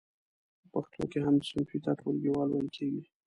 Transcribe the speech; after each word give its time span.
په 0.71 0.77
پښتو 0.83 1.03
کې 1.11 1.19
هم 1.25 1.35
صنفي 1.47 1.77
ته 1.83 1.91
ټولګیوال 1.99 2.49
ویل 2.49 2.69
کیږی. 2.75 3.01